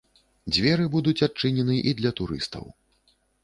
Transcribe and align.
Дзверы 0.55 0.87
будуць 0.95 1.21
адчынены 1.29 1.75
і 1.91 1.95
для 2.03 2.11
турыстаў. 2.23 2.65